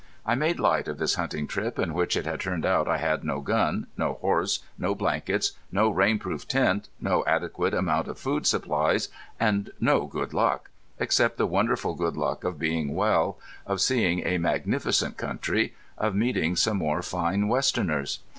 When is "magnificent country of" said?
14.39-16.15